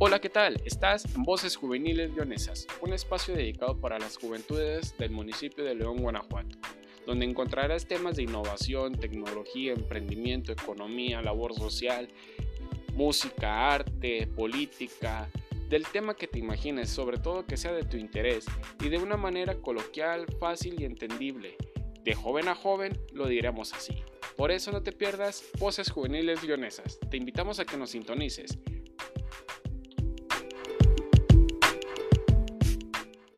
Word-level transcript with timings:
Hola, 0.00 0.20
¿qué 0.20 0.28
tal? 0.28 0.62
Estás 0.64 1.12
en 1.16 1.24
Voces 1.24 1.56
Juveniles 1.56 2.14
Leonesas, 2.14 2.68
un 2.82 2.92
espacio 2.92 3.34
dedicado 3.34 3.80
para 3.80 3.98
las 3.98 4.16
juventudes 4.16 4.96
del 4.96 5.10
municipio 5.10 5.64
de 5.64 5.74
León, 5.74 5.96
Guanajuato, 5.96 6.56
donde 7.04 7.26
encontrarás 7.26 7.88
temas 7.88 8.14
de 8.14 8.22
innovación, 8.22 8.94
tecnología, 8.94 9.72
emprendimiento, 9.72 10.52
economía, 10.52 11.20
labor 11.20 11.52
social, 11.52 12.08
música, 12.94 13.74
arte, 13.74 14.28
política, 14.28 15.28
del 15.68 15.84
tema 15.88 16.14
que 16.14 16.28
te 16.28 16.38
imagines, 16.38 16.90
sobre 16.90 17.18
todo 17.18 17.44
que 17.44 17.56
sea 17.56 17.72
de 17.72 17.82
tu 17.82 17.96
interés 17.96 18.46
y 18.80 18.90
de 18.90 18.98
una 18.98 19.16
manera 19.16 19.56
coloquial, 19.56 20.26
fácil 20.38 20.80
y 20.80 20.84
entendible. 20.84 21.56
De 22.04 22.14
joven 22.14 22.46
a 22.46 22.54
joven 22.54 22.96
lo 23.12 23.26
diremos 23.26 23.74
así. 23.74 24.00
Por 24.36 24.52
eso 24.52 24.70
no 24.70 24.84
te 24.84 24.92
pierdas 24.92 25.42
Voces 25.58 25.90
Juveniles 25.90 26.44
Leonesas. 26.44 27.00
Te 27.10 27.16
invitamos 27.16 27.58
a 27.58 27.64
que 27.64 27.76
nos 27.76 27.90
sintonices 27.90 28.60